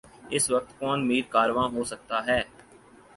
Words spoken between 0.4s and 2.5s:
وقت کون میر کارواں ہو سکتا ہے؟